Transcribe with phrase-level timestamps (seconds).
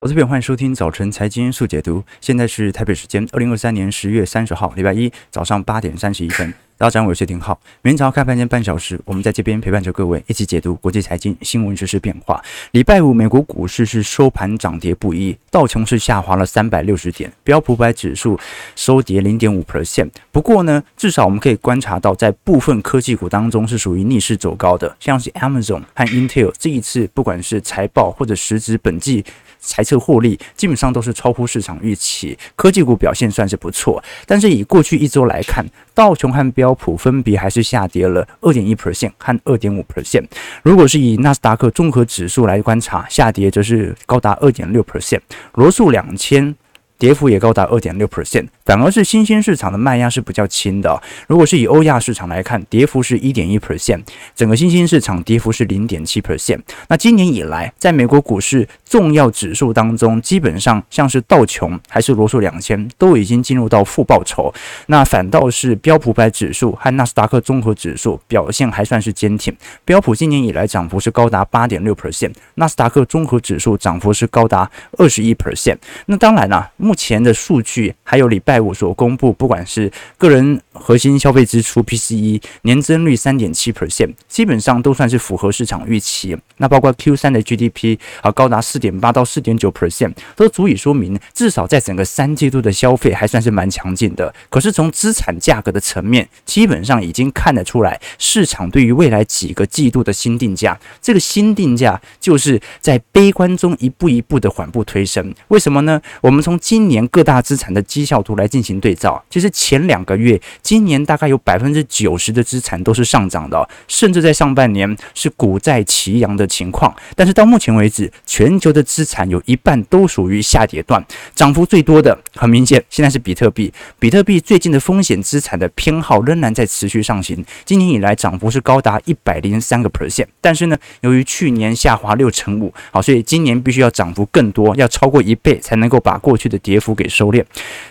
[0.00, 2.04] 我这边欢迎收听早晨财经速解读。
[2.20, 6.54] 现在是台北时间二零二三年十月三十号，礼拜一早上八点三十一分。
[6.80, 7.58] 大家好，我是丁浩。
[7.82, 12.40] 明朝开盘前半小时，我们在这边陪伴着各位一起解读国际财经新闻、时事变化。
[12.70, 18.38] 礼拜五，美国股市是收盘涨跌不一，道琼是下滑了三百六十点，标普百指数
[18.76, 20.08] 收跌零点五 percent。
[20.30, 29.24] 不过呢，至少我们可以观察到，在部分科技股当中是属于逆势走高的，像是 Amazon 和 Intel 这一次不管是财报或者实质本季。
[29.60, 34.00] 财测获利基本上都是超乎市场预期，科技股表现算是不错。
[34.24, 40.26] 但是以过去一周来看，道琼和标标普分别还是下跌了二点一 percent 和二点五 percent。
[40.62, 45.20] 如果是以纳斯达克综合指数来观察，下跌则是高达二点六 percent。
[45.54, 46.54] 罗素两千
[46.98, 48.46] 跌幅也高达二点六 percent。
[48.64, 51.00] 反而是新兴市场的卖压是比较轻的。
[51.26, 54.02] 如果是以欧亚市场来看，跌幅是一点一 percent，
[54.34, 56.60] 整个新兴市场跌幅是零点七 percent。
[56.88, 64.52] 那今年以来，在美国股市重要指数当中，基本上像是道琼还是罗素两千都已经进入到负报酬。
[64.86, 69.56] 那反倒是标普百指数和纳斯达克综合指数表现还算是坚挺。
[69.84, 75.78] 标普今年以来涨幅是高达八点六 percent，纳斯达克综合指数涨幅是高达二十一 percent。
[76.06, 78.58] 那当然啦，目前的数据还有礼拜。
[78.58, 86.36] 五所公布，不管是个人核心消费支出 PCE 年增率三点七 percent，基本上都算是符合市场预期。
[86.56, 94.34] 那包括 Q 三的 GDP 啊，高达四点八到四点九 percent，都足以说明至少在整个三季度的消费还算是蛮强劲的。
[94.50, 105.32] 可是从资产价格的层面，基本上已经看得出来，市场对于未来几个季度的新定价，这个新定价就是在悲观中一步一步的缓步推升。
[105.46, 106.02] 为什么呢？
[106.20, 116.94] 我们从今今年各大资产的绩效图来进行对照，其实前两个月，今年大概有百分之九十的资产都是上涨的，甚至在上半年是股债齐扬的情况。
[117.16, 121.04] 但是到目前为止，全球的资产有一半都属于下跌段，
[121.34, 123.72] 涨幅最多的很明显，现在是比特币。
[123.98, 130.26] 比特币最近的风险资产的偏好仍然在持续上行，今年以来涨幅是高达一百零三个 percent。
[130.40, 137.42] 但是呢，由于去年下滑六成五，好，所以今年必须要涨幅更多，要超过一倍才能够把过去的跌幅给收敛。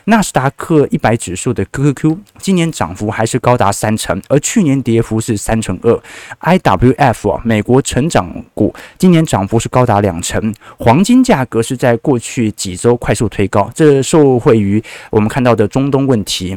[0.04, 6.00] 纳斯达克一百指数的 QQQ 今年涨幅还是高达三成，而去年跌幅是三成二。
[6.42, 10.54] IWF 啊，美国成长股今年涨幅是高达两成。
[10.78, 16.56] 黄金价格是在过去几周快速推高，这受惠于我们看到的中东问题。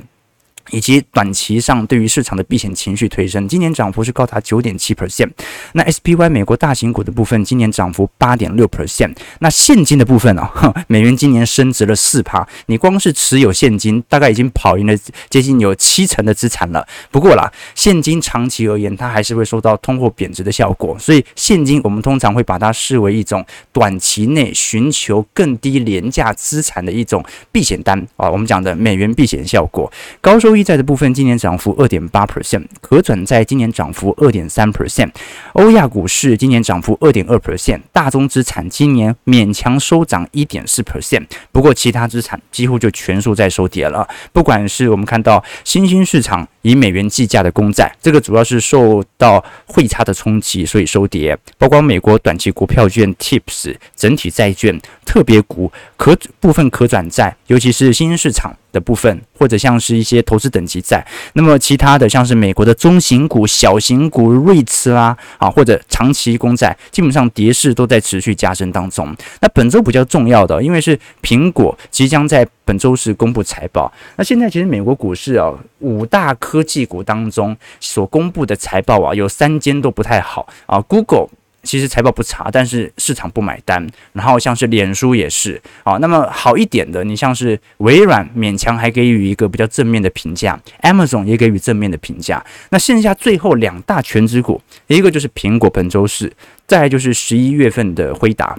[0.70, 5.30] 以及短期上对于市场的避险情绪推升，今年涨幅是高达九点七 percent。
[5.72, 9.14] 那 SPY 美国大型股的部分，今年涨幅八点六 percent。
[9.40, 10.50] 那现金的部分啊，
[10.86, 14.96] 美元今年升值了四趴，你光是持有现金，大概已经跑赢了
[15.28, 16.86] 接近有七成的资产了。
[17.10, 28.30] 不过啦，现金长期而言，它还是会受到通货贬值的效果，所以现金我们通常会把它视为一种短期内寻求更低廉价资产的一种避险单啊。
[28.30, 30.59] 我们讲的美元避险效果，高收益。
[30.62, 35.10] 债的部分今年涨幅二点八 percent，可转债今年涨幅二点三 percent，
[35.54, 44.08] 欧亚股市今年涨幅二点二 percent，大宗资产今年勉强收涨一点四 percent，不过其他资产几乎就全数在收跌了。
[44.32, 51.36] 不管是我们看到新兴市场以美元计价的公债，这个主要是受到汇差的冲击，所以收跌。
[51.58, 58.54] 包括美国短期国票券 TIPS、整体债券、特别股、可部分可转债，尤其是新兴市场。
[58.72, 69.12] 的部分，或者像是一些投资等级债，那么其他的像是美国的中型股、小型股、瑞慈啦，啊，或者长期公债，基本上跌势都在持续加深当中。
[69.40, 73.92] 那本周比较重要的，因为是苹果即将在本周四公布财报。
[74.14, 81.28] 那现在其实美国股市啊，五大科技股当中所公布的财报啊，有三间都不太好啊，Google。
[81.62, 83.86] 其实财报不差，但是市场不买单。
[84.14, 92.44] 然后像是脸书也是啊，那么好一点的，你像是微软勉强还给予一个比较正面的评价，Amazon 也给予正面的评价。
[92.70, 96.32] 那剩下最后两大全职股，一个就是苹果本周四，
[96.66, 98.58] 再来就是十一月份的辉达。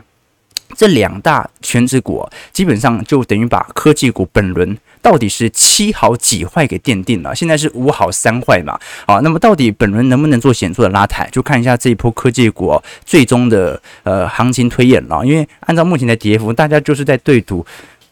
[0.76, 7.35] 这两大权值股基本上就等于把科技股本轮到底是七好几坏给奠定了。
[7.35, 8.79] 现在是五好三坏嘛？
[9.06, 11.28] 啊，那么到底本轮能不能做显著的拉抬？
[11.32, 15.23] 就看一下这一波科技股最终的呃行情推演了。
[15.26, 17.66] 因为按照目前的跌幅，大家就是在对赌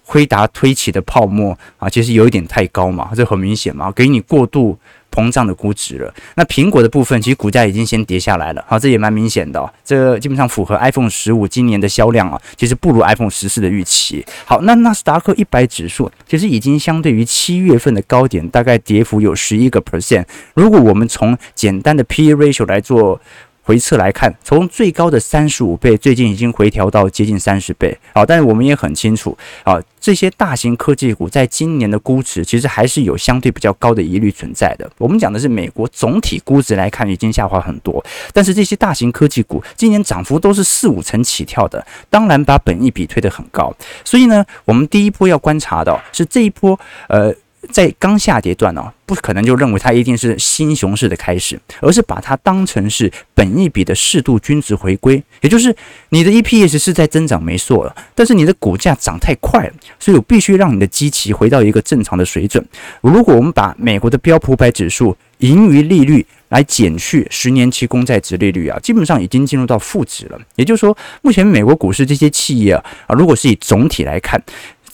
[0.04, 4.78] 辉达推起的泡沫啊，其实有一点太高嘛，这很明显嘛，给你过度。
[5.12, 14.26] 膨胀的估值了，那苹果的部分其实股价已经先跌下来了，好，这也蛮明显的，这基本上符合 iPhone 十五今年的销量啊，其实不如 iPhone 十四的预期。
[14.46, 20.26] 好，那纳斯达克一百指数其实已经相对于七月份的高点，大概跌幅有十一个 percent。
[20.54, 23.20] 如果我们从简单的 P/E ratio 来做
[23.70, 27.96] 回测来看，从最高的三十五倍，最近已经回调到接近三十倍。
[28.16, 34.90] 好，但是我们也很清楚，啊，这些大型科技股在今年的估值其实还是有相对比较高的疑虑存在的。
[34.98, 43.72] 我们讲的是美国总体估值来看已经下滑很多，但是这些大型科技股今年涨幅都是四五成起跳的，当然把本益比推得很高。
[44.04, 47.32] 所以呢，我们第一波要观察到是这一波，呃。
[47.72, 55.22] 在刚下跌段哦，不可能就认为它一定是新熊市的开始，而是把它当成是本一笔的适度均值回归。
[55.42, 55.76] 也就是
[56.10, 62.66] 你的 EPS 是在增长没错了，但是你的股价涨太快了，所以我必须让你的基期回到一个正常的水准。
[63.02, 70.40] 如果我们把美国的标普百指数盈余利率来减去十年期公债殖利率啊，基本上已经进入到负值了。
[70.56, 74.42] 也就是说，目前美国股市这些企业啊，啊，如果是以总体来看。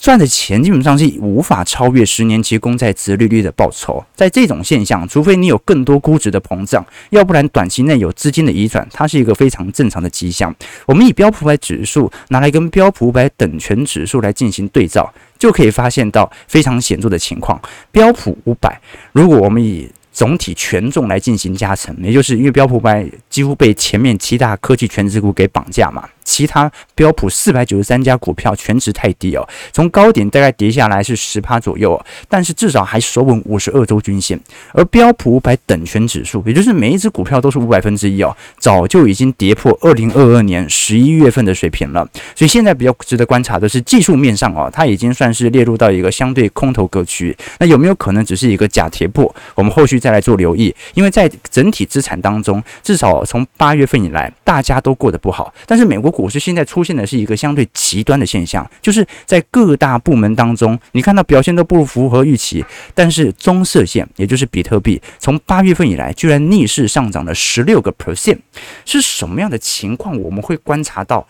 [0.06, 10.56] 赚的钱基本上是无法超越十年期公债殖利率的报酬，在这种现象，除非你有更多估值的膨胀，要不然短期内有资金的移转，它是一个非常正常的迹象。
[10.86, 17.60] 我们以标普五百指数拿来跟标普五百等权指数来进行对照，就可以发现到非常显著的情况。
[17.92, 18.80] 标普五百，
[19.12, 26.08] 如果我们以总体权重来进行加成，也就是因为标普五百几乎被前面七大科技权值股给绑架嘛。
[26.24, 34.40] 其他标普四百九十三家股票权值太低哦，从高点大概跌下来是十趴左右，但是至少还守稳五十二周均线。
[34.74, 42.08] 而标普五百等权指数，也就是每一只股票都是五百分之一哦，早就已经跌破二零二二年十一月份的水平了。
[42.34, 47.38] 所以现在比较值得观察的是技术面上哦，它已经算是列入到一个相对空头格局。
[47.60, 49.34] 那有没有可能只是一个假跌破？
[49.54, 50.74] 我们后续再来做留意。
[50.94, 56.16] 因为在整体资产当中，至少从八月份以来，大家都过得不好，但是美国。
[56.16, 62.64] 股市现在出现的是一个相对极端的现象，就是在各大部门当中，你看到表现都不符合预期，
[62.94, 68.38] 但是棕色线，也就是比特币，从八月份以来居然逆势上涨了十六个 percent，
[68.86, 70.18] 是什么样的情况？
[70.22, 71.28] 我们会观察到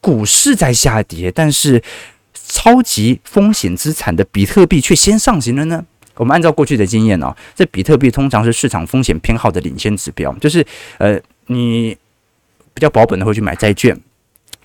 [0.00, 1.82] 股市在下跌，但是
[2.32, 5.84] 超级风险资产的比特币却先上行了呢？
[6.16, 10.64] 我们按照过去的经验哦，这比特币通常是市场风险偏好的领先指标，就是
[10.98, 11.96] 呃，你
[12.74, 13.98] 比较保本的会去买债券。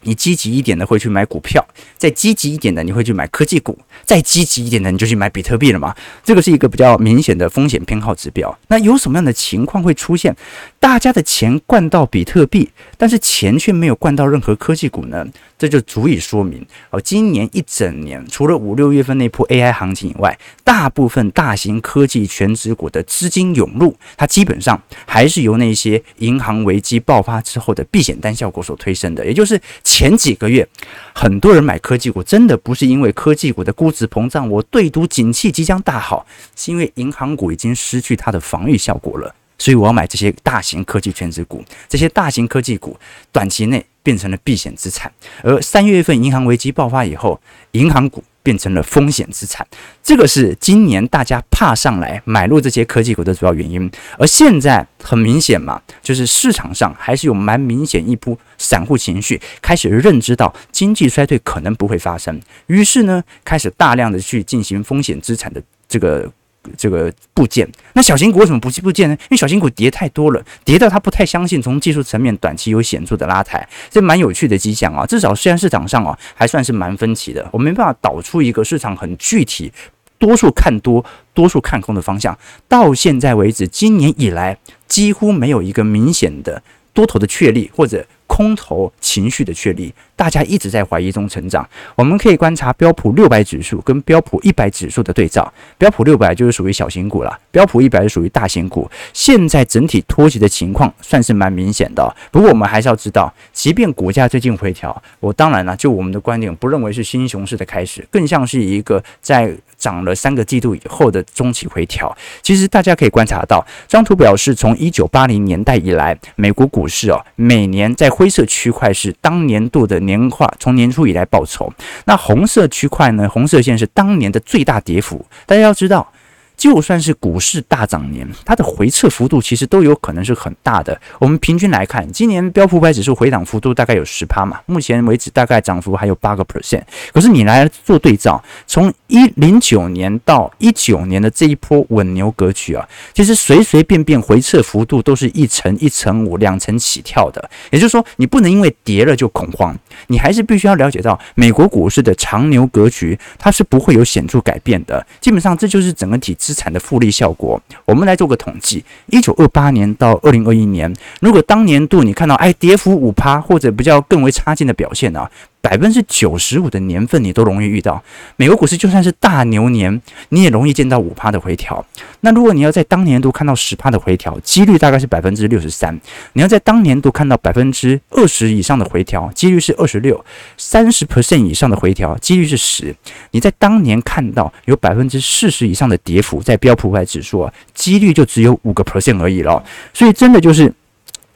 [0.03, 1.65] 你积极一点的会去买股票，
[1.97, 5.95] 再积极一点的你会去买科技股，再积极一点的你就去买比特币了嘛？
[6.23, 8.57] 这个是一个比较明显的风险偏好指标。
[8.67, 10.35] 那有什么样的情况会出现？
[10.79, 15.25] 大家的钱灌到比特币，但是钱却没有灌到任何科技股呢？
[15.57, 29.25] 这就足以说明哦，今年一整年除了五六月份那波 AI 行情以外，大部分大型科技全职股的资金涌入，它基本上还是由那些银行危机爆发之后的避险单效果所推升的。
[29.25, 29.59] 也就是
[29.97, 30.67] 前几个月，
[31.11, 36.23] 很多人买科技股，真的不是因为科技股的估值膨胀，我对赌景气即将大好，
[36.55, 39.33] 是因为银行股已经失去它的防御效果了。
[39.57, 42.95] 所以我要买这些大型科技全值股，这些大型科技股
[43.31, 45.11] 短期内变成了避险资产，
[45.41, 47.41] 而三月份银行危机爆发以后，
[47.71, 49.67] 银行股变成了风险资产，
[50.01, 53.91] 这个是今年大家怕上来买入这些科技股的主要原因。
[54.17, 66.31] 而现在很明显嘛，就是市场上还是有蛮明显一波散户情绪开始认知到经济衰退可能不会发生，于是呢，开始大量的去进行风险资产的这个。
[66.77, 69.15] 这个部件，那小型股为什么不去部件呢？
[69.21, 75.05] 因为小型股跌太多了，跌到他不太相信从技术层面短期有显著的拉抬，这蛮有趣的迹象啊。
[75.05, 79.71] 至少现在市场上啊还算是蛮分歧的，我没办法导出一个市场很具体，
[80.17, 82.37] 多数看多，多数看空的方向。
[82.67, 84.57] 到现在为止，今年以来
[84.87, 86.61] 几乎没有一个明显的
[86.93, 89.93] 多头的确立或者空头情绪的确立。
[90.15, 91.67] 大家一直在怀疑中成长。
[91.95, 95.51] 我们可以观察标普六百指数跟标普一百指数的对照。
[95.77, 98.89] 标普六百就是属于小型股了，标普一百是属于大型股。
[99.13, 102.15] 现在整体脱节的情况算是蛮明显的。
[102.31, 112.17] 不过我们还是要知道，即便股价最近回调，我当然了，就我们的观点，不认为是新熊市的开始，更像是一个在涨了三个季度以后的中期回调。
[112.41, 119.97] 其实大家可以观察到，这张图表示从一九八零年代以来，美国股市哦，每年在灰色区块是当年度的。
[120.07, 121.69] 年化从年初以来报酬，
[122.05, 123.27] 那红色区块呢？
[123.27, 125.25] 红色线是当年的最大跌幅。
[125.45, 126.09] 大家要知道。
[126.57, 130.99] 就算是股市大涨年，它的回撤幅度其实都有可能是很大的。
[131.19, 136.81] 我们平均来看，今年标普五百指数回档幅度大概有十趴嘛，目前为止大概涨幅还有八个 percent。
[137.13, 142.83] 可是你来做对照，从一零九年到一九年的这一波稳牛格局啊，
[143.13, 147.47] 其实随随便便回撤幅度都是一成、一成五、两成起跳的。
[147.69, 155.05] 也就是说，你不能因为跌了就恐慌，你还是必须要了解到美国股市的长牛格局，它是不会有显著改变的。
[155.21, 156.46] 基本上，这就是整个体制。
[156.47, 157.61] 资产的复利效果。
[157.83, 165.29] 我们来做个统计：一九二八年到二零二一年，如果当年度你看到哎跌幅五趴或者比较更为差劲的表现啊。
[165.67, 168.01] 百分之九十五的年份，你都容易遇到。
[168.37, 171.85] 美国股市就算是大牛年，你也容易见到五趴的回调。
[172.21, 175.99] 那如果你要在当年度看到十趴的回调，几率大概是百分之六十三。
[176.31, 180.23] 你要在当年度看到百分之二十以上的回调，几率是二十六。
[180.55, 182.95] 三十 percent 以上的回调，几率是十。
[183.31, 189.61] 你在当年看到有百分之四十以上的跌幅，在标普五百指数啊，几率就只有五个 percent 而已了。
[189.93, 190.73] 所以真的就是。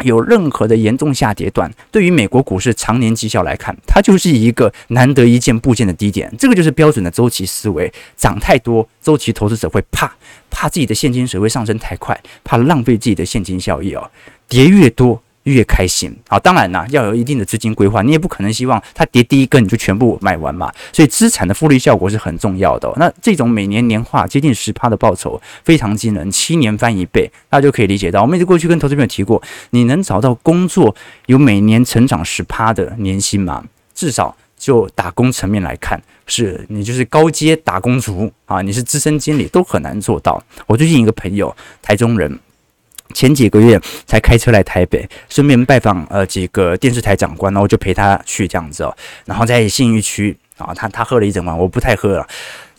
[0.04, 6.32] 有任何的严重下跌段，对于美国股市常年绩效来看，它就是一个难得一见部件的低点。
[6.38, 10.12] 这个就是标准的周期思维，涨太多，周期投资者会怕，
[10.50, 14.10] 怕自己的现金水位上升太快，怕浪费自己的现金效益哦。
[14.48, 15.22] 跌越多。
[15.44, 20.72] 越开心好，当然啦，要有一定的资金规划，你也不可能希望它跌第一根你就全部买完嘛。
[20.94, 22.92] 所以资产的复利效果是很重要的。
[22.98, 28.22] 那这种每年年化接近十趴的报酬非常惊人，七年翻一倍，大家就可以理解到。
[28.22, 30.96] 我们一直过去跟投资朋友提过，你能找到工作
[31.26, 33.64] 有每年成长十趴的年薪吗？
[33.96, 40.44] 至少就打工层面来看，是你就是高阶打工族啊，你是资深经理都很难做到。
[40.68, 42.40] 我最近一个朋友，台中人。
[43.12, 48.96] 前几个月才开车来台北，顺便拜访呃几个电视台长官，然后就陪他去这样子哦。
[49.26, 52.28] 然后在信义区啊，他他喝了一整晚，我不太喝了。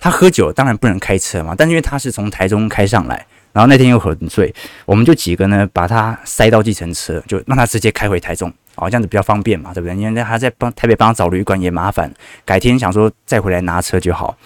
[0.00, 4.52] 他喝酒当然不能开车嘛，但因为他是从台中开上来，然后那天又很醉，
[4.84, 9.96] 我们就几个呢把他塞到计程车，就让他直接开回台中，哦这样子比较方便嘛，对不对？
[9.96, 12.12] 因为他在帮台北帮他找旅馆也麻烦，
[12.44, 14.36] 改天想说再回来拿车就好。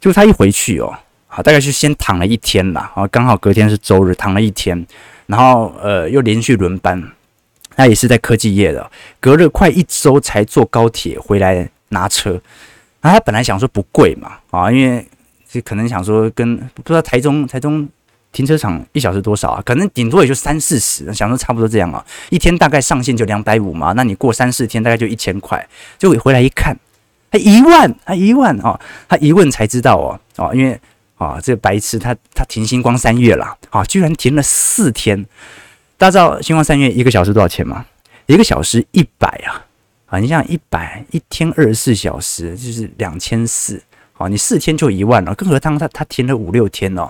[0.00, 0.92] 就他一回去哦，
[1.28, 4.84] 好大概是先躺了一天啦，啊刚好隔天是周日，躺了一天。
[5.26, 7.02] 然后呃又连续轮班，
[7.76, 8.90] 他也是在科技业的，
[9.20, 12.30] 隔了快一周才坐高铁回来拿车。
[13.00, 15.06] 然后他本来想说不贵嘛，啊，因为
[15.50, 17.88] 这可能想说跟不知道台中台中
[18.32, 25.66] 停车场一小时多少啊，可能顶多也就三四十，想说差不多这样啊，一天大概上限就两百五嘛，那你过三四天大概就一千块，
[25.98, 26.76] 就回来一看，
[27.30, 30.78] 他一万，他一万啊，他一问才知道哦，哦，因为。
[31.24, 35.24] 啊，这个白痴他他停星光三月了啊，居然停了四天。
[35.96, 37.86] 大家知道星光三月一个小时多少钱吗？
[38.26, 39.64] 一个小时一百啊！
[40.06, 47.08] 啊，你想一百一天二十四小时就是两千四，好，你四天就一万了，更何况他他停了五六天哦，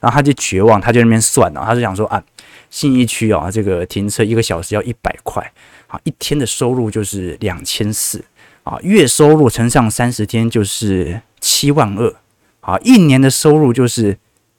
[0.00, 2.22] 然后他就绝望，他就那边算了，他就想说啊，
[2.70, 5.52] 信义区啊，这个停车一个小时要一百块，
[5.86, 8.24] 啊，一天的收入就是两千四，
[8.64, 12.14] 啊，月收入乘上三十天就是七万二。
[12.64, 14.16] 好，一年的收入就是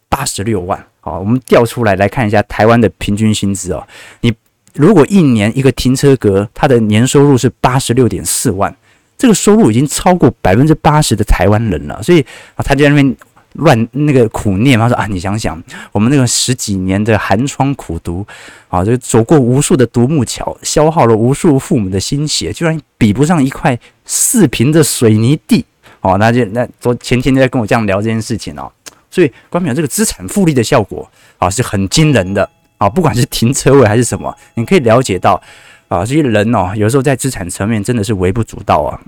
[0.09, 0.85] 八十六万。
[0.99, 3.87] 好，我们调出来来看一下台湾的平均薪资哦。
[4.19, 4.33] 你
[4.73, 8.75] 如果一年一个停车格，它的年收入是八十六点四万，
[9.17, 12.03] 这个收入已经超过百分之八十的台湾人了。
[12.03, 12.19] 所以
[12.55, 13.15] 啊，他在那边
[13.53, 15.61] 乱那个苦念，他说啊，你想想，
[15.93, 18.27] 我们那个十几年的寒窗苦读，
[18.67, 25.63] 啊，就走过无数的独木桥，消耗了无数父母的心血，居然比不上一块四平的水泥地。
[26.03, 28.71] 哦，那就那昨前天就在跟我这样聊这件事情哦，
[29.09, 35.41] 所以关表这个资产复利的效果啊是很惊人的啊，不管是停车位还是什么，你可以了解到
[35.87, 38.99] 啊，这些人哦，有时候在资产层面真的是微不足道啊。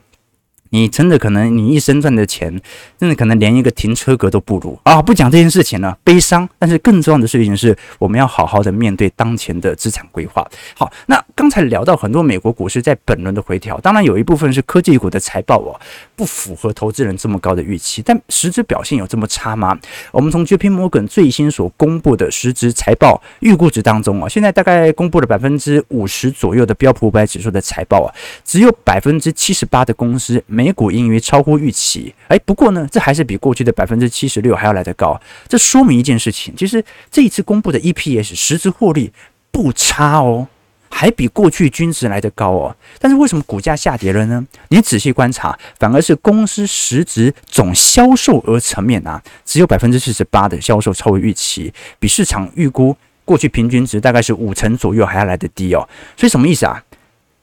[0.70, 2.60] 你真的可能，你一生赚的钱，
[2.98, 5.02] 真的可能连一个停车格都不如啊！
[5.02, 6.48] 不讲这件事情了，悲伤。
[6.60, 10.46] 但是更重要的事情是，我们要好好的面对当前的资产规划。
[10.76, 15.80] 好，那刚才聊到很多美国股市在本轮的回调，当然有一部分是科技股的财报哦，
[16.16, 18.02] 不符合投资人这么高的预期。
[18.02, 19.78] 但实质表现有这么差吗？
[20.12, 28.10] 我们从 JP Morgan 最新所公布的实质财报预估值当中啊，现在大概公布了百分之五十左右的标普五百指数的财报啊，
[28.44, 35.20] 只有百分之七十八的公司美股盈余超乎预期，哎，不过呢，这还是比过去的百分之七十六还要来得高。
[35.50, 36.82] 这说明一件事情，其实
[37.12, 39.12] 这一次公布的 EPS 实质获利
[39.52, 40.48] 不差哦，
[40.90, 42.74] 还比过去均值来得高哦。
[43.00, 44.48] 但是为什么股价下跌了呢？
[44.70, 52.96] 你仔细观察，反而是公司实质总销售额层面啊，只有百分之四十八的销售超乎预期，比市场预估
[53.26, 55.86] 过去平均值大概是五成左右还要来得低哦。
[56.16, 56.82] 所以什么意思啊？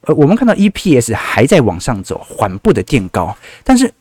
[0.02, 3.92] 呃，我们看到 EPS 还在往上走，缓步的垫高，但是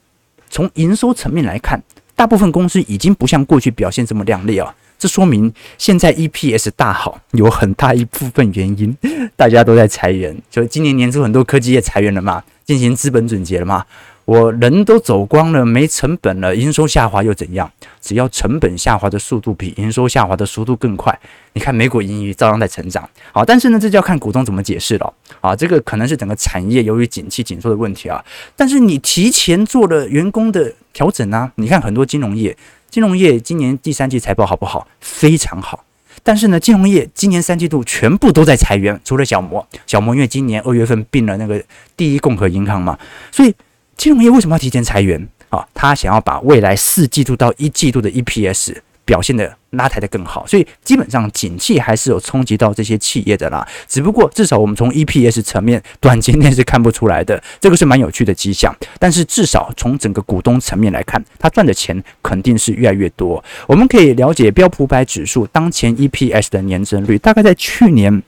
[0.49, 1.81] 从营收层面来看，
[2.15, 4.73] 大部分公司已经不像过去表现这么亮丽啊。
[4.97, 8.95] 这说明现在 EPS 大好，有很大一部分原因，
[9.35, 13.83] 大家都在裁员，就今年年初很多科技业裁员了嘛，进行资本总结了嘛。
[14.25, 17.69] 我人都走光了，没成本了，营收下滑又怎样？
[17.99, 21.17] 只要成本下滑的速度比营收下滑的速度更快，
[21.53, 23.07] 你看美股盈余照样在成长。
[23.31, 25.13] 好，但是呢，这就要看股东怎么解释了。
[25.41, 28.23] 啊，这个可能是整个产业由于景气紧缩的问题啊。
[28.55, 32.55] 但是你提前做了员工的调整啊，你看很多金融业
[32.89, 34.87] 金融业今年第三季财报好不好？
[34.99, 35.83] 非常好。
[36.23, 39.67] 但是呢，金融业今年三季度全部都在裁员，除了小摩。
[39.87, 41.63] 小摩因为今年二月份并了那个
[41.97, 42.97] 第一共和银行嘛，
[43.31, 43.53] 所以
[43.97, 45.67] 金融业为什么要提前裁员啊？
[45.73, 53.67] 他想要把未来四季度到一季度的 EPS 表现的拉抬的更好，所以基本上景气还是有冲击到这些企业的啦。
[53.87, 58.73] 只不过至少我们从 EPS 层面短期内是看不出来的，这个是蛮有趣的迹象。
[58.99, 63.43] 但是至少从整个股东层面来看，他赚的钱肯定是越来越多。
[63.67, 68.23] 我们可以了解标普百指数当前 EPS 的年增率，大概在去年。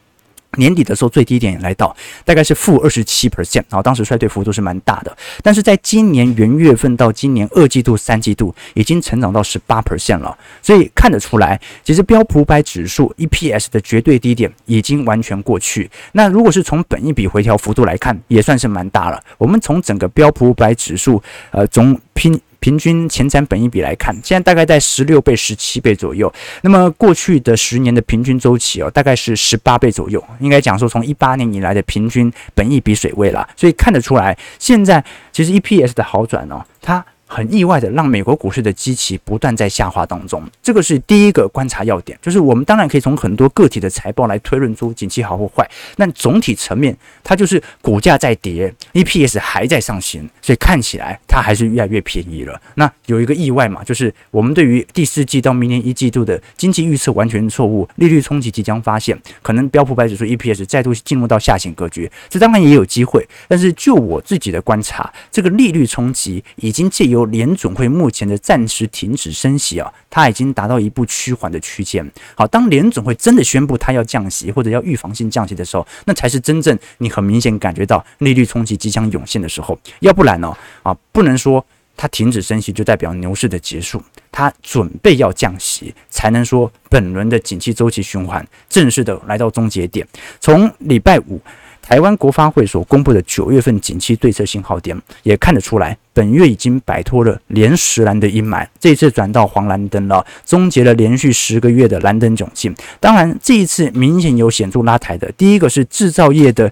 [0.58, 1.96] 年底的时候，最低点也来到
[2.26, 5.16] 大概是负二十七 percent，然后当时衰退幅度是蛮大的。
[5.42, 10.38] 但是在今年元月份到今年二季度、三季度，已经成长到十八 percent 了。
[10.62, 15.90] 所以看得出来，其实标普五百指数 EPS 的绝对低点已经完全过去。
[16.14, 19.22] 那如果是从本一笔回调幅度来看，也算是蛮大了。
[19.38, 22.40] 我们从整个标普五百指数，呃，总拼。
[22.64, 26.32] 平均前瞻本益比来看，现在大概在十六倍、十七倍左右。
[26.62, 30.24] 那么过去的十年的平均周期哦，大概是十八倍左右。
[30.40, 33.46] 应该讲说，从一八年以来的平均本益比水位了。
[33.58, 35.04] 所以看得出来，现在
[35.34, 37.06] 其实 EPS 的好转哦，它。
[37.26, 42.18] 很意外的，让美国股市的基期不断在下滑当中，这个是第一个观察要点。
[42.22, 52.62] 就是我们当然可以从很多个体的财报来推论出景气好或坏，但总体层面，它就是股价在跌，EPS 还在上行，所以看起来它还是越来越便宜了。
[52.76, 63.28] 那有一个意外嘛，就是我们对于第四季到明年一季度的经济预测完全错误，利率冲击即将发现，可能标普百指数 EPS 再度进入到下行格局，这当然也有机会。
[63.48, 72.06] 但是就我自己的观察，这个利率冲击已经借由由联准会目前的暂时停止升息啊，它已经达到一步趋缓的区间。
[72.36, 79.80] 好，当联准会真的宣布它要降息或者要预防性降息的时候，那才是真正你很明显感觉到利率冲击即将涌现的时候。
[80.02, 81.66] 要不然呢，啊，不能说
[81.96, 90.06] 它停止升息就代表牛市的结束，它准备要降息，才能说本轮的景气周期循环正式的来到终结点。
[90.42, 91.40] 从礼拜五。
[91.86, 102.74] 台湾国发会所公布的九月份景气对策信号点也看得出来，本月已经摆脱了连十蓝的阴霾，这次转到黄蓝灯了，终结了连续十个月的蓝灯窘境。
[103.00, 106.72] 当然，这一次明显有显著拉抬的，第一个是制造业的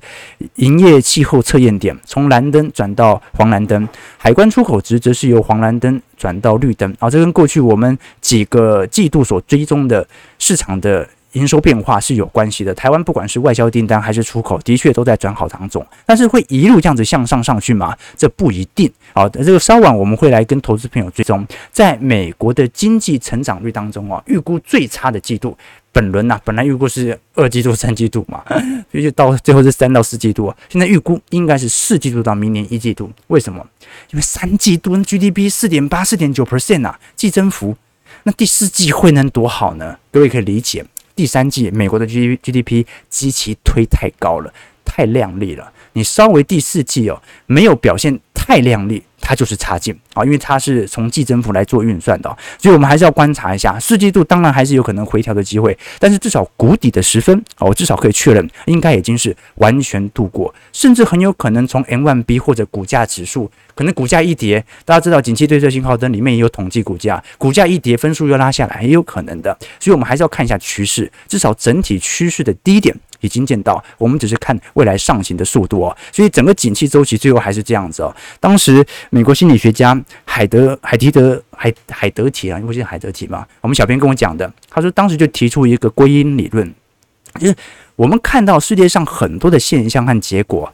[0.55, 3.87] 营业气候测验点从蓝灯转到黄蓝灯，
[4.17, 11.07] 海关出口值则是由黄蓝灯转到绿灯啊，这跟过去我们几个季度所追踪的市场的。
[11.33, 15.85] 营收变化是有关系的，台湾不管是外销订单还是出口，的确都在转好当中。
[16.05, 17.97] 但是会一路这样子向上上去吗？
[18.17, 18.91] 这不一定。
[19.13, 25.57] 好，这个稍晚我们会来跟投资朋友追踪，在美国的经济成长率当中啊，预估最差的季度，
[25.91, 28.43] 本轮呐、啊，本来预估是二季度、三季度嘛，
[28.91, 30.57] 所以就到最后是三到四季度啊。
[30.69, 33.09] 现在预估应该是四季度到明年一季度。
[33.27, 33.65] 为什么？
[34.11, 37.75] 因为三季度 GDP 四点八、四点九 percent 啊，季增幅，
[38.23, 39.97] 那第四季会能多好呢？
[40.11, 40.85] 各位可以理解。
[41.15, 44.53] 第三季美国的 G GDP 极其推太高了，
[44.85, 45.71] 太亮丽了。
[45.93, 72.93] 你稍微第四季哦没有表现太亮丽，它就是差劲啊，因为它是从季增幅来做运算的，所以我们还是要观察一下四季度，当然还是有可能回调的机会，但是至少谷底的十分啊，我至少可以确认，应该已经是完全度过，甚至很有可能从 M1B 或者股价指数，可能股价一跌，大家知道景气对策信号灯里面也有统计股价，股价一跌分数又拉下来，也有可能的，所以我们还是要看一下趋势，至少整体趋势的低点。
[73.21, 78.13] 已经见到，我们只是看未来上行的速度哦，所以整个景气周期最后还是这样子哦。
[78.39, 83.45] 当时美国心理学家海德海提德海海德提啊，因为是海德提嘛？
[83.61, 86.73] 我们小编跟我讲的，他说当时就提出一个归因理论，
[87.39, 87.55] 就是
[87.95, 90.71] 我们看到世界上很多的现象和结果。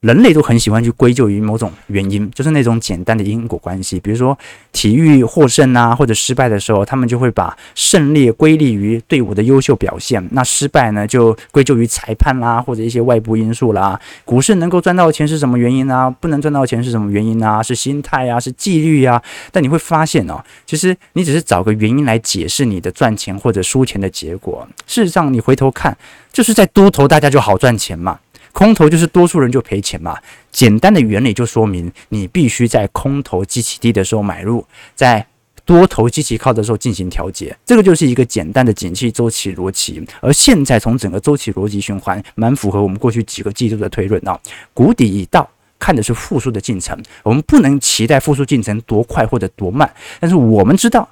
[0.00, 4.00] 人类都很喜欢去归咎于某种原因，就是那种简单的因果关系。
[4.00, 4.36] 比如说
[4.72, 14.00] 体育获胜啊，或者失败的时候，他们就会把胜利归利于队伍的优秀表现，那失败呢就归咎于裁判啦，或者一些外部因素啦。
[14.24, 16.08] 股市能够赚到钱是什么原因啊？
[16.08, 17.62] 不能赚到钱是什么原因啊？
[17.62, 18.40] 是心态啊？
[18.40, 19.22] 是纪律啊？
[19.52, 24.66] 但你会发现哦，其实你只是找个原因来解释你的赚钱或者输钱的结果。
[24.86, 25.94] 事实上，你回头看，
[26.32, 28.18] 就是在多头大家就好赚钱嘛。
[28.52, 30.18] 空头就是多数人就赔钱嘛，
[30.50, 35.24] 简单的原理就说明你必须在空头基期低的时候买入，在
[35.64, 40.04] 多头基期高的时候进行调节，这个就是一个简单的景气周期逻辑。
[40.20, 44.36] 而现在从整个周期逻辑循环，蛮符合我们过去几个季度的推论啊。
[44.74, 51.08] 谷底已到，看的是复苏的进程，我们不能期待复苏进程多快或者多慢，但是我们知道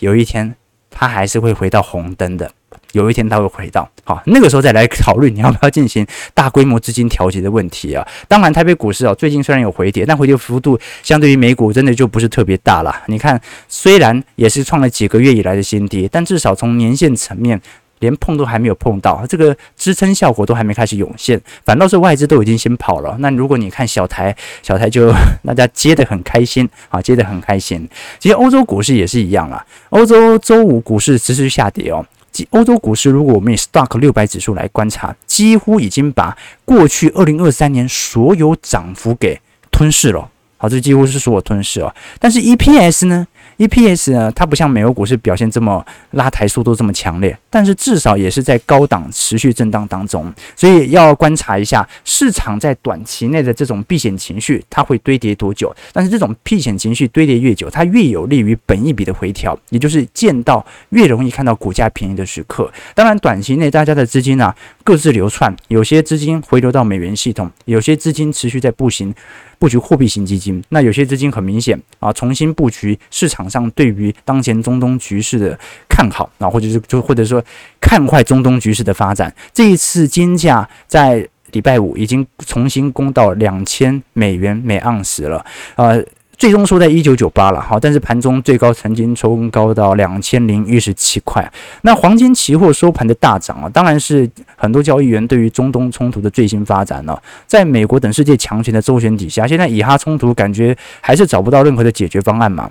[0.00, 0.56] 有一天
[0.90, 2.52] 它还是会回到红灯的。
[2.92, 8.06] 有一天它会回到好，那个时候再来考虑你要不要进行大规模资金调节的问题啊。
[8.28, 12.94] 当然，台北股市啊，最近虽然有回跌，但回跌幅度相对于美股真的就不是特别大了。
[13.06, 17.60] 你看，虽然也是创了几个月以来的新低，但至少从年线层面。
[18.00, 23.14] 连碰都还没有碰到，这个支撑效果都还没开始涌现，反倒是外资都已经先跑了。
[23.18, 25.12] 那如果你看小台，小台就
[25.44, 27.86] 大家接得很开心啊，接得很开心。
[28.18, 32.02] 其实欧洲股市也是一样啦，欧洲周五股市持续下跌哦。
[32.30, 39.40] 即欧洲股市如果我们以 Stock 六百指数来观察，几乎已经把过去二零二三年所有涨幅给
[39.70, 40.30] 吞噬了。
[40.56, 41.94] 好，这几乎是所有吞噬哦。
[42.18, 43.26] 但是 EPS 呢
[43.60, 55.70] ？EPS 呢，它不像美国股市表现这么拉抬速度这么强烈，但是至少也是在高档持续震荡当中，所以要观察一下市场在短期内的这种避险情绪，它会堆叠多久？
[55.92, 62.72] 但是这种避险情绪堆叠越久，它越有利于本一笔的回调，也就是见到越容易看到股价便宜的时刻。
[62.94, 64.56] 当然，短期内大家的资金啊
[64.90, 69.14] 各自流窜，有些资金回流到美元系统，有些资金持续在步行。
[69.60, 75.56] 布局货币型基金，那有些资金很明显啊，重新布局市场上对于当前中东局势的
[75.88, 77.40] 看好啊，或者是就或者说
[77.80, 79.32] 看坏中东局势的发展。
[79.52, 86.04] 这一次金价在礼拜五已经重新攻到两千美元每盎司了，呃。
[86.40, 91.52] 最终收在一九九八了，好，但是盘中最高曾经冲高到两千零一十七块。
[91.82, 94.26] 那黄金期货收盘的大涨啊，当然是
[94.56, 97.22] 很多交易员对于中东冲突的最新发展了。
[97.46, 102.70] 在美国等世界强权的周旋底下，现在以哈冲突感觉还是找不到任何的解决方案嘛。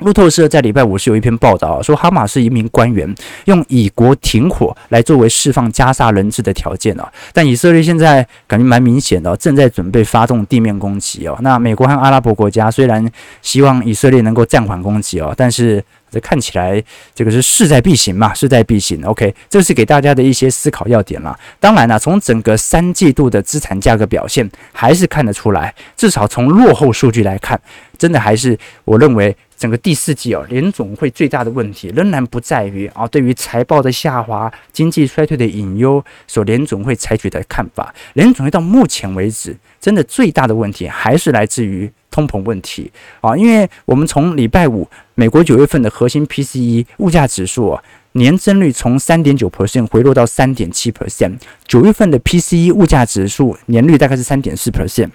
[0.00, 11.38] 路透社在礼拜五是有一篇报道，说哈马斯一名官员用以国停火来作为释放加沙人质的条件啊，但以色列现在感觉蛮明显的，正在准备发动地面攻击哦。
[11.42, 13.06] 那美国和阿拉伯国家虽然
[13.42, 16.82] 希望以色列能够暂缓攻击哦，但是这看起来
[17.14, 19.04] 这个是势在必行嘛，势在必行。
[19.04, 21.38] OK，这是给大家的一些思考要点了。
[21.60, 27.60] 当然了，从整个三季度的资产价格表现还是看得出来，至少从落后数据来看，
[27.98, 29.36] 真的还是我认为。
[29.60, 37.94] 整个第四季哦，联总会最大的问题仍然不在于啊，对于财报的下滑、经济衰退的隐忧，所联总会采取的看法。
[38.14, 55.10] 联总会到目前为止，真的最大的问题还是来自于通膨问题啊，因为我们从礼拜五美国九月份的核心 PCE 物价指数啊，年增率从三点九 percent 回落到三点七 percent，九月份的 PCE 物价指数年率大概是三点四 percent。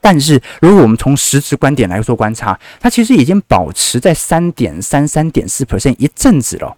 [0.00, 6.76] 但是，如果我们从实质观点来做观察，它其实已经保持在三点三、三点四 percent 一阵子了。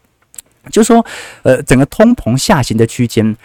[0.70, 1.04] 就说，
[1.42, 3.36] 呃，整个通膨下行的区间。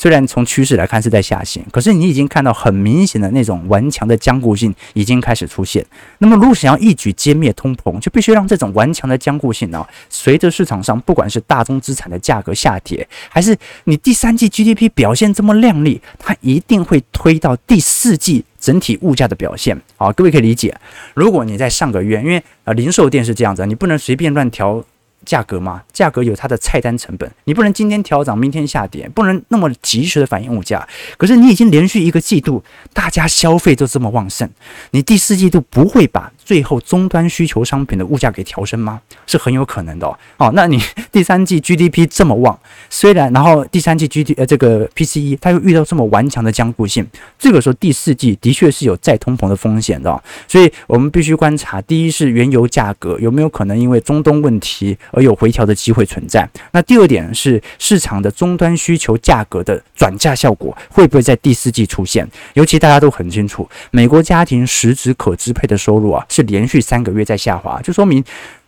[0.00, 5.84] 虽然从趋势来看是在下行，可是你已经看到很明显的那种顽强的僵固性已经开始出现。
[6.18, 19.80] 那么，如果想要一举歼灭通膨，就必须让这种顽强的僵固性呢，随着市场上不管是大宗资产的价格下跌，还是你第三季 GDP 表现这么亮丽，它一定会推到第四季整体物价的表现。
[19.96, 20.76] 好，各位可以理解。
[21.14, 24.84] 如果你在上个月，因为呃零售店是这样子，你不能随便乱调。
[25.24, 30.88] 价格嘛，价格有它的菜单成本，你不能今天调涨，明天下跌，不能那么及时的反映物价。
[31.18, 32.62] 可是你已经连续一个季度，
[32.94, 34.48] 大家消费都这么旺盛，
[34.92, 38.98] 你第四季度不会把最后终端需求商品的物价给调升吗？
[39.26, 40.18] 是很有可能的哦。
[40.38, 40.80] 哦，那你
[41.12, 42.58] 第三季 GDP 这么旺，
[42.88, 47.06] 虽然然后第三季 GDP 呃这个 PCE 它又遇到这么顽强的僵固性，
[47.38, 50.08] 这个时候第四季的确是有再通膨的风险的。
[50.46, 54.96] 所以我们必须观察，第一是原油价格有没有可能因为中东问题。
[55.10, 56.48] 而有回调的机会存在。
[56.70, 62.24] 那第二点是市场的终端需求价格的转嫁效果会不会在第四季出现？
[62.54, 68.22] 尤其大家都很清楚，美国家庭实质可支配的收入啊是连续三个月在下滑，就说明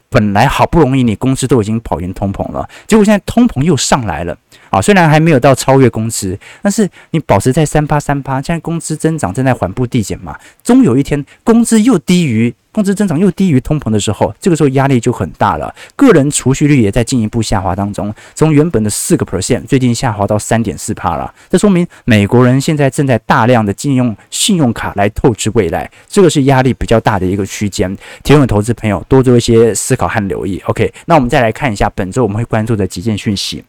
[0.08, 4.36] 本来好不容易你工资都已经跑赢通膨了，结果现在通膨又上来了
[4.70, 4.82] 啊！
[4.82, 12.52] 虽然还没有到超越工资，但是你保持在三趴三趴，现在工资增长正在缓步递减嘛，终有一天工资又低于。
[12.72, 15.74] 工资增长又低于通膨的时候，这个时候压力就很大了。
[15.96, 21.34] 个人储蓄率也在进一步下滑当中，从原本的四个 percent，最近下滑到三点四趴了。
[21.48, 27.96] 这说明美国人现在正在大量的禁用信用卡来透支未来，这个是压力比较大的一个区间。
[28.22, 30.62] 提问投资朋友多做一些思考和留意。
[30.66, 33.64] OK，那我们再来看一下本周我们会关注的几件讯息。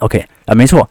[0.00, 0.88] OK，啊、呃，没错。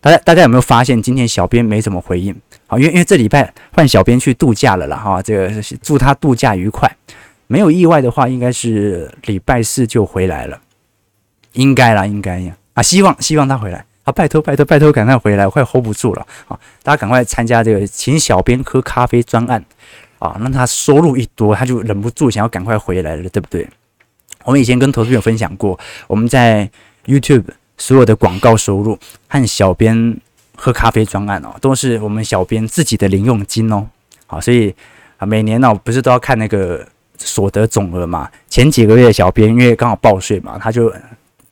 [0.00, 2.36] 大家大家有没有发现今天小编没怎么回应？
[2.66, 6.90] 好，因为因为这礼拜换小编去度假了啦哈，这个祝他度假愉快。
[7.46, 10.60] 没有意外的话，应该是礼拜四就回来了，
[11.52, 16.58] 应该啦，应该呀啊，希望希望他回来啊，拜托拜托拜托，赶快回来，我快 hold 不住了啊！
[16.82, 19.62] 大家赶快参加这个请小编喝咖啡专案
[20.18, 23.68] 啊，让他收入一多，他就忍不住想要赶快回来了，对不对？
[24.44, 26.70] 我们以前跟投资朋友分享过，我们在
[27.06, 27.44] YouTube。
[27.76, 28.96] 所有的广告收入
[29.26, 30.16] 和小编
[30.56, 33.86] 喝咖啡专案哦，都是我们小编自己的零用金哦。
[34.26, 34.74] 好，所以
[35.18, 36.86] 啊，每年呢，不是都要看那个
[37.18, 38.30] 所得总额嘛？
[38.48, 40.92] 前几个月小编因为刚好报税嘛，他就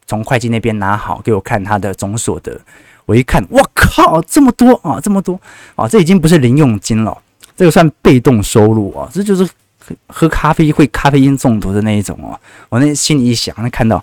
[0.06, 2.60] 从会计那边拿好给我看他的总所得。
[3.04, 5.38] 我一看，我靠，这么多啊，这么多
[5.74, 7.16] 啊，这已经不是零用金了，
[7.56, 9.48] 这个算被动收入啊，这就是
[10.06, 12.38] 喝咖啡会咖啡因中毒的那一种哦。
[12.68, 14.02] 我那心里一想，那看到。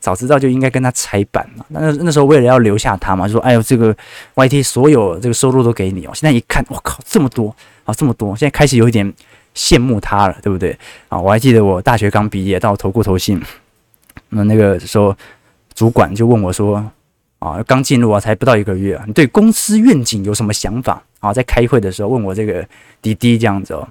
[0.00, 1.64] 早知道就应该跟他拆板嘛。
[1.68, 3.94] 那那时候为了要留下他嘛，就说：“哎呦，这个
[4.34, 8.36] YT 所有这个收入都给你哦。”现在一看，我靠，这么多啊，这么多！
[8.36, 9.12] 现在开始有一点
[9.54, 10.76] 羡慕他了，对不对
[11.08, 11.20] 啊？
[11.20, 13.40] 我还记得我大学刚毕业到投过投信，
[14.30, 15.16] 那那个时候
[15.74, 16.84] 主管就问我说
[17.38, 22.66] ：“啊，刚进入啊，才不到一个月，你对公司愿景有什么想法？”啊，在开会的时候问我这个
[23.00, 23.88] 滴滴这样子哦，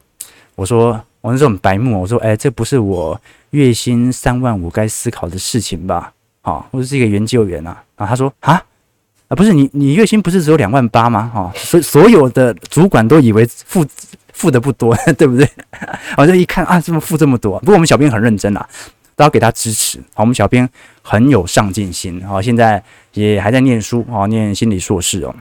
[0.56, 8.54] 我说我那时候很白目，我说：“哎，这不是我。”月薪三万五该思考的事情吧，好，或者是一个研究员啊，啊，他说啊，
[9.28, 11.32] 啊，不是你，你月薪不是只有两万八吗？
[11.34, 13.84] 哈，所所有的主管都以为付
[14.34, 15.50] 付的不多， 对不对？
[16.16, 17.58] 我就一看啊，怎么付这么多？
[17.62, 18.70] 不过我们小编很认真啊，
[19.16, 19.98] 都要给他支持。
[20.14, 20.70] 好，我们小编
[21.02, 22.84] 很有上进心，好，现在
[23.14, 25.34] 也还在念书，好，念心理硕士哦。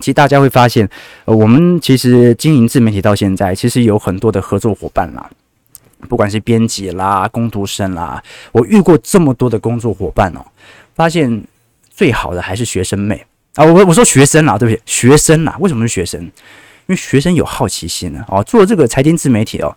[0.00, 0.88] 其实大家会发现，
[1.26, 5.30] 呃，我们其实经营自媒体到现在，其实有很多的合作伙伴啦。
[6.08, 10.40] 不管是编辑啦、工读生啦，我遇过这么多的工作伙伴哦，
[10.94, 11.44] 发现
[11.90, 13.64] 最好的还是学生妹啊！
[13.66, 14.80] 我我说学生啦，对不对？
[14.86, 16.18] 学生啦，为什么是学生？
[16.22, 16.30] 因
[16.86, 18.24] 为学生有好奇心呢。
[18.28, 19.76] 哦，做这个财经自媒体哦，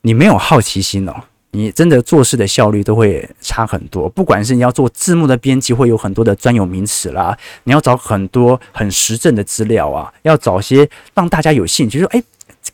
[0.00, 1.14] 你没有好奇心哦，
[1.52, 4.08] 你真的做事的效率都会差很多。
[4.08, 12.22] 不管是你要做字幕的编辑，会有很多的专有名词啦，你要找很多很实证的资料啊，要找些让大家有兴趣，说哎。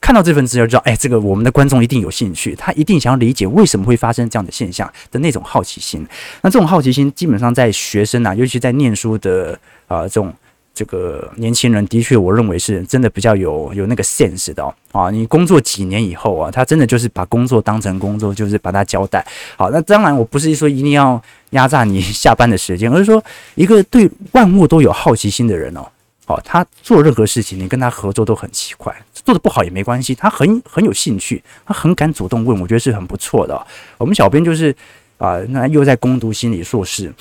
[0.02, 6.06] 看到这份资料，知道，哎，这个我们的观众一定有兴趣，他一定想要理解为什么会发生这样的现象的那种好奇心。
[6.42, 10.32] 那这种好奇心，基本上在学生啊，尤其在念书的啊、这种
[10.78, 14.72] 这个年轻人，的确，我认为是真的比较有有那个 sense 的哦。
[14.92, 19.70] 啊，你工作几年以后啊，他真的就是把工作当成工作，就是把它交代好。
[19.70, 23.20] 那当然，我不是说一定要压榨你下班的时间，而是说
[23.56, 25.84] 一个对万物都有好奇心的人哦。
[26.26, 33.66] 哦，他做任何事情，你跟他合作都很奇怪，做得不好也没关系，他很很有兴趣，他很敢主动问，我觉得是很不错的。
[33.96, 34.72] 我们小编就是
[35.16, 37.12] 啊，那又在攻读心理硕士，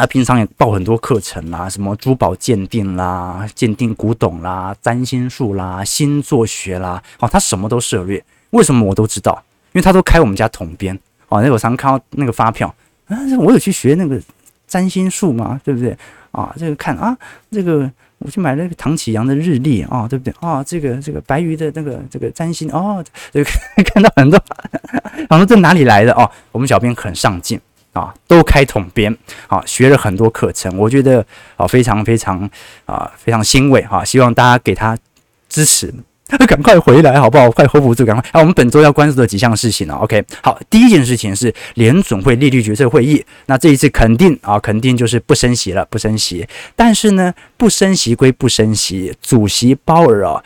[0.00, 8.24] 他平常也报很多课程啦，什么珠宝鉴定啦、鉴定古董啦、占星术啦、星座学啦，哦，他什么都涉猎。
[8.48, 9.44] 为什么我都知道？
[9.72, 10.98] 因为他都开我们家统编。
[11.28, 12.74] 哦，那我常看到那个发票
[13.08, 14.18] 啊，我有去学那个
[14.66, 15.60] 占星术吗？
[15.62, 15.94] 对不对？
[16.30, 17.14] 啊，这个看啊，
[17.50, 17.90] 这个。
[18.22, 20.62] 我去买了个唐启阳的日历啊，对不对啊？
[20.62, 23.50] 这个这个白鱼的那个这个占星哦，这个
[23.82, 24.38] 看到很多，
[25.26, 26.30] 然后这哪里来的哦？
[26.52, 27.58] 我们小编很上进
[27.92, 29.16] 啊，都开统编
[29.48, 31.24] 啊，学了很多课程，我觉得
[31.56, 32.48] 啊非常非常
[32.86, 34.96] 啊非常欣慰哈，希望大家给他
[35.48, 35.92] 支持。
[36.46, 37.50] 赶快回来好不好？
[37.50, 38.24] 快 hold 不住，赶快！
[38.30, 43.24] 啊，我们本周要关注的几项事情呢？OK，好，第一件事情是联总会利率决策会议。
[43.46, 46.46] 那这一次肯定啊，肯定就是不升息了，不升息。
[46.76, 50.40] 但是呢，不升息归不升息，主席鲍尔啊。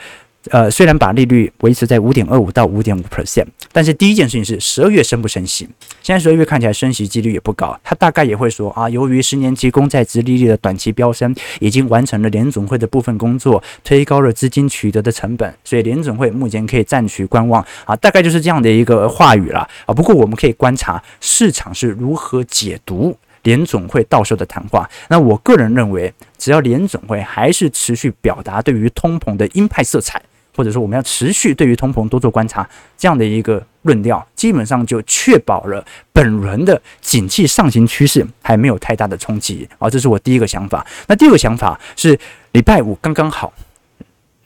[0.50, 5.68] 呃，虽然把利率维持在五点二五到五点五 percent，但是第一件事情是十二月升不升息？
[6.02, 19.94] 现在十二月看起来升息几率也不高，他大概也会说啊，由于十年期公债殖利率的短期飙升，已经完成了联总会的部分工作，推高了资金取得的成本，所以联总会目前可以暂取观望啊，大概就是这样的一个话语了啊。
[19.94, 24.88] 不过我们可以观察市场是如何解读联总会到时候的谈话。
[25.08, 30.20] 那我个人认为，只要联总会还是持续表达对于通膨的鹰派色彩。
[30.56, 40.86] 或者说，我们要持续对于通膨多做观察，这样的一个论调，基本上就确保了本轮的景气上行趋势还没有太大的冲击啊，这是我第一个想法。
[41.06, 42.18] 那第二个想法是，
[42.52, 43.52] 礼拜五刚刚好。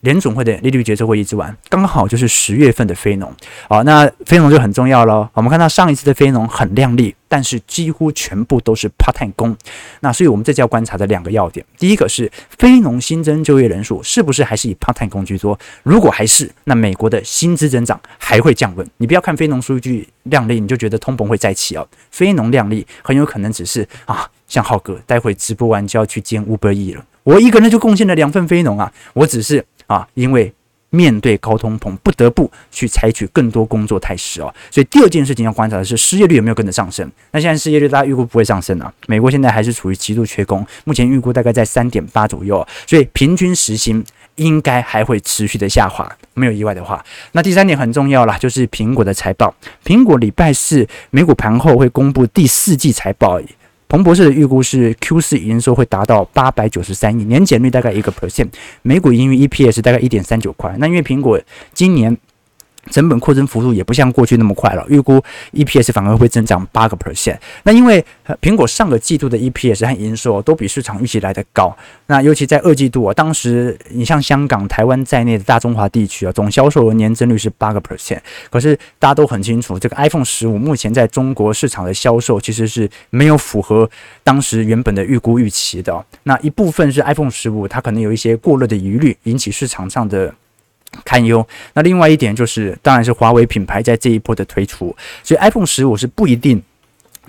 [0.08, 3.30] 联总会的利率决策会议之完，刚好就是十月份的非农，
[3.68, 5.28] 好，那非农就很重要了。
[5.34, 9.54] 我们看到上一次的非农很亮丽，但是几乎全部都是 part-time 工。
[10.00, 15.58] 那所以我们这就要观察的两个要点，第一个是非农新增就业人数是不是还是以 part-time 工居多？
[15.82, 18.90] 如果还是，那美国的薪资增长还会降温。
[18.96, 21.86] 你不要看非农数据亮丽，你就觉得通膨会再起哦。
[22.10, 29.62] 非农亮丽很有可能只是啊，像浩哥待会直播完就要去兼 Uber E 了，我一个人就贡献了两份非农啊，我只是。
[29.88, 30.54] 啊，因为
[30.90, 34.54] 面对高通膨，不得不去采取更多工作态势哦。
[34.70, 37.10] 所以第二件事情要观察的是失业率有没有跟着上升。
[37.32, 38.90] 那现在失业率大家预估不会上升啊。
[39.06, 44.02] 美国现在还是处于极度缺工，目前预估大概在三点八左右，所以平均时薪
[44.36, 47.04] 应该还会持续的下滑，没有意外的话。
[47.32, 49.54] 那第三点很重要啦，就是苹果的财报。
[49.84, 53.38] 苹果礼拜四美股盘后会公布第四季财报。
[53.88, 58.48] 彭博士的预估是 Q 四营收会达到八百九十三亿，年减率大概一个 percent，
[58.82, 60.74] 每股盈余 EPS 大概一点三九块。
[60.78, 61.40] 那因为苹果
[61.72, 62.14] 今年
[62.90, 65.22] 成本扩增幅度也不像过去那么快了，预估
[65.52, 67.36] EPS 反而会增长八个 percent。
[67.62, 68.04] 那因为
[68.40, 78.18] 苹果上个季度的 EPS 和营收都比市场预期来得高，那尤其在二季度啊，当时你像香港、台湾在内的大中华地区啊，总销售额年增率是八个 percent。
[78.50, 83.88] 可是大家都很清楚，这个 iPhone 十五目前在中国市场的销售其实是没有符合
[84.22, 86.04] 当时原本的预估预期的。
[86.24, 90.34] 那一部分是 iPhone 十五它可能有一些过热的疑虑，引起市场上的。
[91.04, 91.46] 堪忧。
[91.74, 96.62] 那另外一点就是，当然是华为品牌在这一波的推出，所以 iPhone 十五是不一定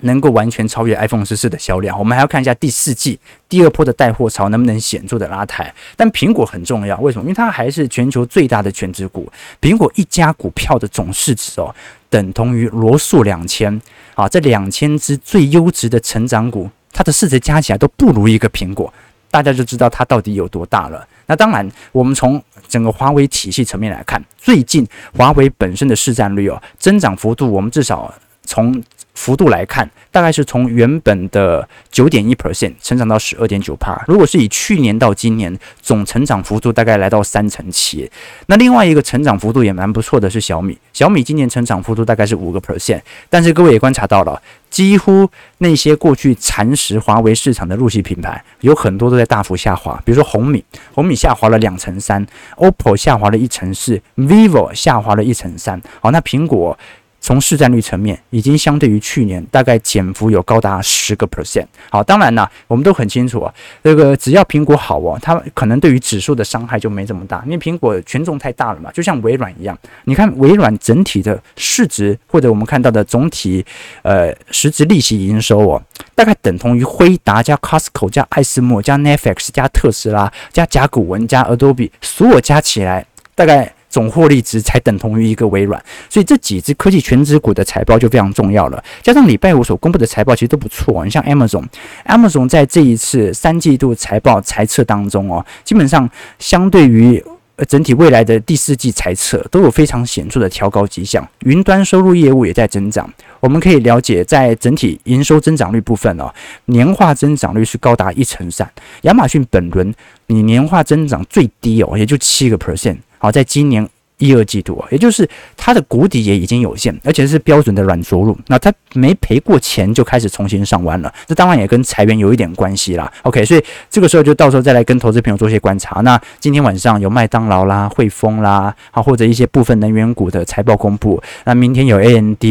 [0.00, 1.98] 能够完全超越 iPhone 十四的销量。
[1.98, 3.18] 我们还要看一下第四季
[3.48, 5.72] 第二波的带货潮能不能显著的拉抬。
[5.94, 7.24] 但苹果很重要，为什么？
[7.24, 9.30] 因为它还是全球最大的全值股。
[9.60, 11.74] 苹果一家股票的总市值哦，
[12.08, 13.78] 等同于罗素两千
[14.14, 18.92] 啊，这两千只最优质的成长股，它的市值加起来都不如一个苹果。
[19.30, 21.06] 大家就知道它到底有多大了。
[21.26, 28.80] 那当然，我们从整个华为体系层面来看，最近华为本身的市占率哦，增长幅度，我们至少从
[29.14, 34.02] 幅度来看，大概是从原本的九点一 percent 成长到十二点九帕。
[34.06, 38.10] 如果是以去年到今年总成长幅度，大概来到三成七。
[38.46, 43.00] 那另外一个成长幅度也蛮不错的是小米，小米今年成长幅度大概是五个 percent。
[43.28, 44.40] 但是各位也观察到了。
[44.70, 50.00] 几乎那些过去蚕食华为市场的入系品牌，有很多都在大幅下滑。
[50.04, 52.24] 比如说红米，红米下滑了两成三
[52.56, 55.82] ；OPPO 下滑了一成四；vivo 下滑了一成三。
[56.00, 56.78] 好，那苹果。
[57.20, 61.66] 从市占率层面，已经相对于去年大概减幅有高达十个 percent。
[61.90, 63.54] 好，当然呢，我们都很清楚啊，
[63.84, 69.78] 这个只要苹果好哦，它可能对于指数的伤害就没这么大，因为苹果权重太大了嘛，就像微软一样。
[70.04, 73.64] 你看微软整体的市值，或者我们看到的总体
[74.02, 75.82] 呃实质利息营收哦，
[76.14, 83.72] 大概等同于辉达加 Costco 加艾斯莫加 Netflix 加特斯拉加甲骨文加 Adobe 所有加起来大概。
[83.90, 88.82] 总获利值才等同于一个微软，所以这几只科技全值股的财报就非常重要了。
[89.02, 97.22] 加上礼拜五所公布的财报其实都不错，你像 Amazon，Amazon 在这一次三季度财报财测当中哦，基本上相对于
[97.68, 101.28] 整体未来的第四季财测都有非常显著的调高迹象。
[101.40, 106.32] 云端收入业务也在增长，我们可以了解，在整体营收增长率部分哦，
[106.66, 108.70] 年化增长率是高达一成三。
[109.02, 109.92] 亚马逊本轮
[110.28, 112.96] 你年化增长最低哦，也就七个 percent。
[113.20, 118.36] 好，在今年一二季度啊，也就是它的谷底也已经有限，而且是标准的软着陆。
[118.46, 123.12] 那它没赔过钱就开始重新上弯了，这当然也跟裁员有一点关系啦。
[123.22, 126.00] OK，所以这个时候就到时候再来跟投资朋友做一些观察。
[126.00, 131.22] 那今天晚上有麦当劳啦、汇丰啦，好，或者一些部分能源股的财报公布。
[131.44, 132.44] 那明天有 AMD，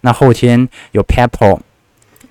[0.00, 1.58] 那后天有 PEPPER。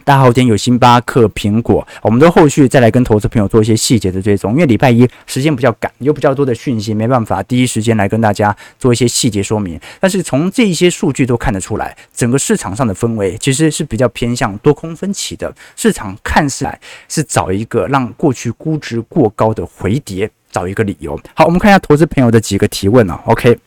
[0.04, 9.80] 大后天有星巴克、苹果，我们都后续再来跟投资朋友做一些细节的追踪，因为礼拜一时间比较赶，有比较多的讯息，没办法第一时间来跟大家做一些细节说明。
[10.00, 15.54] 但是从这一些数据都看得出来，整个市场上的氛围其实是比较偏向多空分歧的。
[15.76, 21.20] 市场看起来是找一个让过去估值过高的回跌找一个理由。
[21.34, 23.20] 好，我们看一下投资朋友的几个提问啊。
[23.26, 23.58] OK，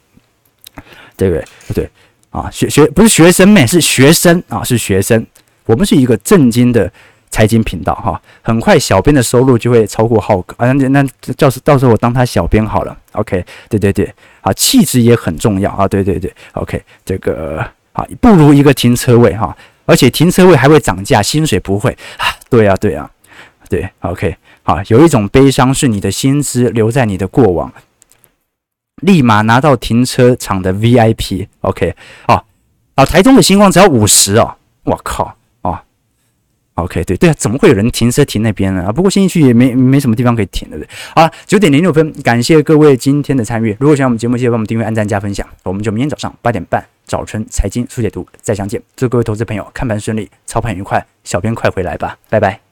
[1.17, 1.45] 对不对？
[1.67, 1.91] 不对
[2.31, 5.27] 啊，学学不是学生妹，是学生啊，是学生。
[5.67, 6.91] 我们是一个正经的
[7.29, 23.11] 财经频道哈，很快小编的收入就会超过浩哥啊，那那到时到时候我当他小编好了，OK，对对对，啊，气质也很重要啊，对对对，OK，这个啊不如一个停车位哈，而且停车位还会涨价，薪水不会啊，对啊对啊，
[23.69, 27.71] 对，OK，好，有一种悲伤是你的薪资留在你的过往，
[29.03, 31.95] 立马拿到停车场的 VIP，OK，
[32.29, 32.45] 哦，
[32.95, 35.37] 啊，台中的星光只要五十哦，我靠。
[36.77, 38.85] OK，对对啊，怎么会有人停车停那边呢？
[38.87, 40.87] 啊，不过新义区也没没什么地方可以停的，对。
[41.15, 43.75] 好了，九点零六分，感谢各位今天的参与。
[43.81, 45.47] 如果喜欢我们节目，记得帮我们订阅、按赞、加分享。
[45.63, 48.81] 我们就明天早上八点半早晨财经速解读再相见。
[48.95, 51.05] 祝各位投资朋友看盘顺利，操盘愉快。
[51.25, 52.66] 小编快回来吧，拜拜。